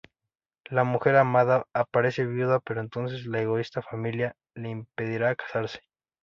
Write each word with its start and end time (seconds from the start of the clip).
La 0.65 0.83
mujer 0.83 1.15
amada 1.15 1.67
aparece 1.75 2.25
viuda, 2.25 2.59
pero 2.65 2.81
entonces 2.81 3.27
la 3.27 3.39
egoísta 3.39 3.83
familia 3.83 4.35
le 4.55 4.69
impedirá 4.71 5.35
casarse. 5.35 5.81